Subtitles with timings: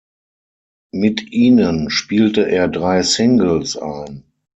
[0.91, 4.23] Mit ihnen spielte er drei Singles ein.